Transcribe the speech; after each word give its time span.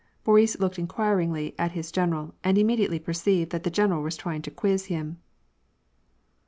Boris 0.23 0.59
looked 0.59 0.79
inquiringly 0.79 1.53
at 1.59 1.73
his 1.73 1.91
general, 1.91 2.33
and 2.43 2.57
immediately 2.57 2.97
perceived 2.97 3.51
that 3.51 3.61
the 3.61 3.69
general 3.69 4.01
was 4.01 4.17
trying 4.17 4.41
to 4.41 4.49
quiz 4.49 4.85
him. 4.85 5.19